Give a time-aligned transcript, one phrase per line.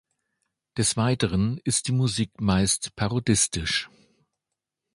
[0.77, 3.87] Des Weiteren ist die Musik meist parodistisch.